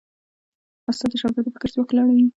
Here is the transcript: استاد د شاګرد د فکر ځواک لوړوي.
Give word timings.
استاد 0.89 1.09
د 1.11 1.15
شاګرد 1.21 1.45
د 1.45 1.49
فکر 1.55 1.69
ځواک 1.73 1.89
لوړوي. 1.95 2.25